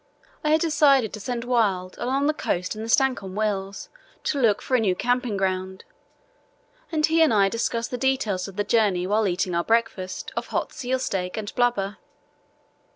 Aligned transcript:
I 0.43 0.49
had 0.49 0.61
decided 0.61 1.13
to 1.13 1.19
send 1.19 1.43
Wild 1.43 1.95
along 1.99 2.25
the 2.25 2.33
coast 2.33 2.75
in 2.75 2.81
the 2.81 2.89
Stancomb 2.89 3.35
Wills 3.35 3.87
to 4.23 4.39
look 4.39 4.59
for 4.59 4.73
a 4.75 4.79
new 4.79 4.95
camping 4.95 5.37
ground, 5.37 5.83
and 6.91 7.05
he 7.05 7.21
and 7.21 7.31
I 7.31 7.49
discussed 7.49 7.91
the 7.91 7.99
details 7.99 8.47
of 8.47 8.55
the 8.55 8.63
journey 8.63 9.05
while 9.05 9.27
eating 9.27 9.53
our 9.53 9.63
breakfast 9.63 10.31
of 10.35 10.47
hot 10.47 10.73
seal 10.73 10.97
steak 10.97 11.37
and 11.37 11.53
blubber. 11.53 11.97